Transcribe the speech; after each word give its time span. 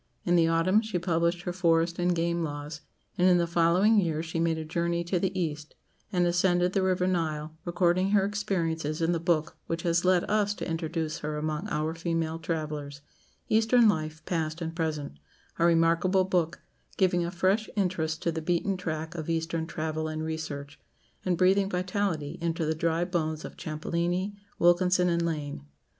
In 0.25 0.35
the 0.35 0.47
autumn 0.47 0.81
she 0.81 0.97
published 0.97 1.43
her 1.43 1.53
"Forest 1.53 1.99
and 1.99 2.15
Game 2.15 2.43
Laws"; 2.43 2.81
and 3.19 3.27
in 3.27 3.37
the 3.37 3.45
following 3.45 3.99
year 3.99 4.23
she 4.23 4.39
made 4.39 4.57
a 4.57 4.65
journey 4.65 5.03
to 5.03 5.19
the 5.19 5.39
East, 5.39 5.75
and 6.11 6.25
ascended 6.25 6.73
the 6.73 6.81
river 6.81 7.05
Nile, 7.05 7.55
recording 7.65 8.09
her 8.09 8.25
experiences 8.25 8.99
in 8.99 9.11
the 9.11 9.19
book 9.19 9.57
which 9.67 9.83
has 9.83 10.03
led 10.03 10.23
us 10.23 10.55
to 10.55 10.67
introduce 10.67 11.19
her 11.19 11.37
among 11.37 11.67
our 11.69 11.93
female 11.93 12.39
travellers 12.39 13.01
"Eastern 13.47 13.87
Life, 13.87 14.25
Past 14.25 14.59
and 14.59 14.75
Present," 14.75 15.19
a 15.59 15.65
remarkable 15.67 16.23
book, 16.23 16.63
giving 16.97 17.23
a 17.23 17.29
fresh 17.29 17.69
interest 17.75 18.23
to 18.23 18.31
the 18.31 18.41
beaten 18.41 18.77
track 18.77 19.13
of 19.13 19.29
Eastern 19.29 19.67
travel 19.67 20.07
and 20.07 20.23
research, 20.23 20.79
and 21.23 21.37
breathing 21.37 21.69
vitality 21.69 22.39
into 22.41 22.65
the 22.65 22.73
dry 22.73 23.05
bones 23.05 23.45
of 23.45 23.55
Champollini, 23.55 24.33
Wilkinson, 24.57 25.09
and 25.09 25.21
Lane. 25.23 25.67